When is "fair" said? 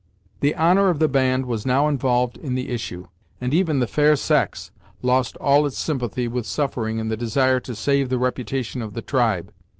3.85-4.15